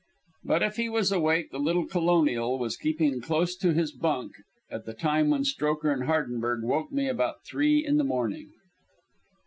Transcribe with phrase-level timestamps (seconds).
[0.43, 4.31] But if he was awake the little colonial was keeping close to his bunk
[4.71, 8.49] at the time when Strokher and Hardenberg woke me at about three in the morning.